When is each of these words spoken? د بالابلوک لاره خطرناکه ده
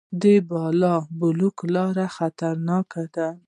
د 0.21 0.23
بالابلوک 0.49 1.57
لاره 1.75 2.05
خطرناکه 2.15 3.03
ده 3.15 3.27